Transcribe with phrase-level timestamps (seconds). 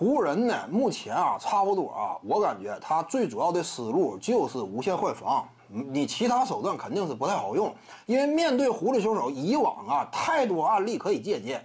[0.00, 7.70] 湖人呢，目前啊，差不多啊，我感觉他最主要的思路就是无限换防，你其他手段肯定是不太好用，
[8.06, 11.62] 因为面对狐狸球手，以往啊，太多案例可以借鉴。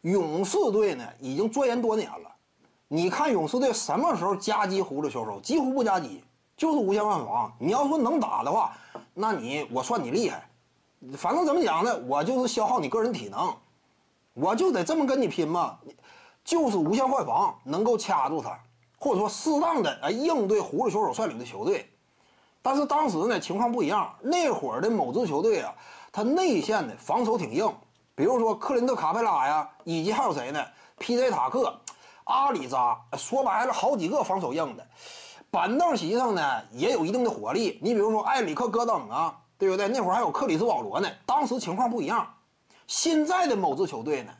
[0.00, 2.28] 勇士队呢，已经钻研多年了，
[2.88, 5.38] 你看勇士队什么时候夹击狐狸球手？
[5.38, 6.24] 几乎不夹击，
[6.56, 7.52] 就是无限换防。
[7.60, 8.76] 你要说能打的话，
[9.14, 10.44] 那你我算你厉害。
[11.16, 13.54] 反正怎么讲呢，我就是消耗你个人体能，
[14.32, 15.78] 我就得这么跟你拼嘛。
[16.44, 18.58] 就是无限换防能够掐住他，
[18.98, 21.90] 或者说适当的哎应对狐狸球手率领的球队。
[22.60, 25.74] 但是当时呢情况不一样，那会儿的某支球队啊，
[26.12, 27.74] 他内线的防守挺硬，
[28.14, 30.64] 比如说克林特卡佩拉呀，以及还有谁呢
[30.98, 31.30] ？P.J.
[31.30, 31.80] 塔克、
[32.24, 34.86] 阿里扎，说白了好几个防守硬的。
[35.50, 39.88] 板凳席上呢也有一定的火力，你比如说埃里克戈登啊，对不对？
[39.88, 41.08] 那会儿还有克里斯保罗呢。
[41.26, 42.26] 当时情况不一样，
[42.86, 44.32] 现在的某支球队呢？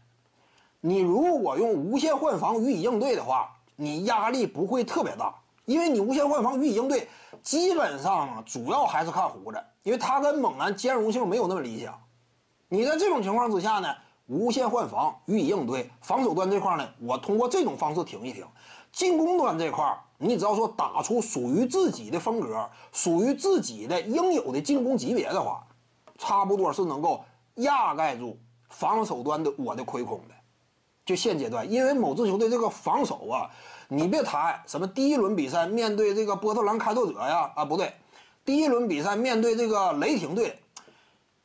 [0.86, 5.34] 你如果用无限换防予以应对的话，你压力不会特别大，
[5.64, 7.08] 因为你无限换防予以应对，
[7.42, 11.98] 基本上，主要还是看胡子，因为他跟猛男兼容性没有那么理想。
[12.68, 13.94] 你在这种情况之下呢，
[14.26, 18.44] 无限换防予以应对，防守端这块呢，我通过这种方式挺一挺，
[18.92, 25.66] 进攻端这块，你只要说打出属于自己的风格，属于自己的应有的进攻级别的话，
[26.18, 27.24] 差不多是能够
[27.54, 30.33] 压盖住防守端的我的亏空的。
[31.04, 33.50] 就现阶段，因为某支球队这个防守啊，
[33.88, 37.92] 你别谈什么第一轮比赛面对这个波特兰开拓者呀，啊不对，
[38.44, 40.58] 第一轮比赛面对这个雷霆队，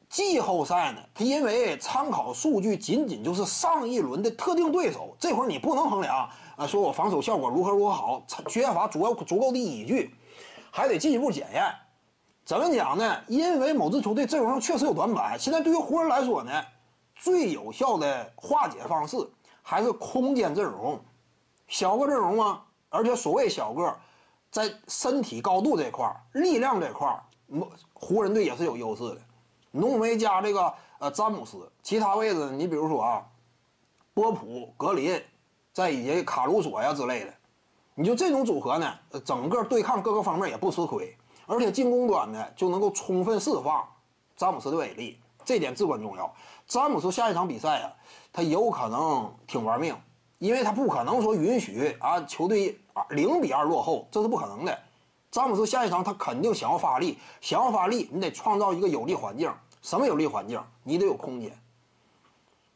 [0.09, 10.15] 季后赛呢，他因为参考数据仅仅就是上一轮的特定对手，这会儿你不能衡量啊，说我防守效果如何如何好，缺乏足够足够的依据，
[10.71, 11.63] 还得进一步检验。
[12.45, 13.17] 怎么讲呢？
[13.27, 16.63] 因为某支球队阵容上确实有短板，现在对于湖人来说呢，
[17.17, 19.17] 最有效的化解方式。
[19.69, 20.99] 还是空间阵容，
[21.67, 22.63] 小个阵容吗？
[22.89, 23.95] 而且所谓小个，
[24.49, 27.23] 在身体高度这块力量这块
[27.93, 29.21] 湖人队也是有优势的。
[29.69, 33.23] 浓眉加这个呃詹姆斯，其他位置你比如说啊，
[34.15, 35.21] 波普、格林，
[35.71, 37.31] 再以及卡鲁索呀之类的，
[37.93, 38.91] 你就这种组合呢，
[39.23, 41.15] 整个对抗各个方面也不吃亏，
[41.45, 43.87] 而且进攻端呢就能够充分释放
[44.35, 46.31] 詹姆斯的威力，这点至关重要。
[46.67, 47.91] 詹姆斯下一场比赛啊。
[48.31, 49.95] 他有可能挺玩命，
[50.37, 52.79] 因为他不可能说允许啊球队
[53.09, 54.79] 零比二落后，这是不可能的。
[55.31, 59.51] 詹姆斯下一场他肯定想要发力，想要发力，你得创造一个有利环境。
[59.81, 60.61] 什么有利环境？
[60.83, 61.51] 你得有空间。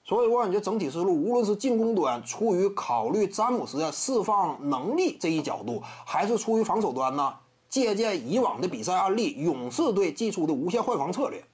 [0.03, 7.35] 所以我感觉整体思路，无论是进攻端出于考虑詹姆斯的释放能力这一角度，还是出于防守端呢，
[7.69, 11.45] 借鉴以往的比赛案例，勇士队祭出的无限换防策略，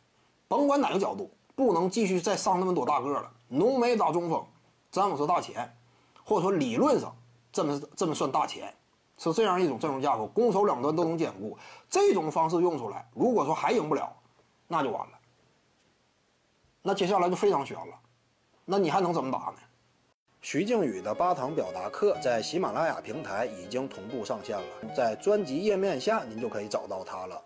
[0.50, 3.32] 甭管哪个角度，不能继续再上那么多大个了。
[3.48, 4.46] 浓眉打中锋，
[4.92, 5.72] 詹姆斯大前，
[6.26, 7.16] 或者说理论上
[7.52, 8.74] 这么这么算大前，
[9.18, 11.56] 是这样一种阵容架构，攻守两端都能兼顾。
[11.88, 14.12] 这种方式用出来，如果说还赢不了，
[14.68, 15.14] 那就完了。
[16.82, 17.94] 那接下来就非常悬了，
[18.66, 19.58] 那你还能怎么打呢？
[20.42, 27.44] 徐静宇的八堂表达课在喜马拉雅平台已经同步上线了，在专辑页面下您就可以找到它了。